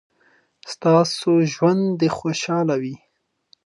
ستاسو 0.73 1.31
ژوند 1.53 1.83
دې 1.99 2.09
خوشحاله 2.17 2.75
وي. 2.81 2.95